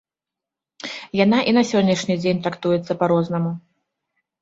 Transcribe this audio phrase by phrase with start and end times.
[1.19, 3.51] Яна і на сённяшні дзень трактуецца па-рознаму.